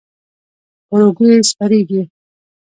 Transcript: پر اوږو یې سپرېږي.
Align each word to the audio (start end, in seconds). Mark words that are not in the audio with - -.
پر 0.87 0.99
اوږو 1.03 1.25
یې 1.31 1.37
سپرېږي. 1.49 2.01